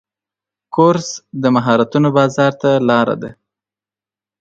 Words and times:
کورس 0.75 1.09
د 1.41 1.43
مهارتونو 1.55 2.07
بازار 2.17 2.51
ته 2.61 2.71
لاره 2.89 3.15
ده. 3.21 3.31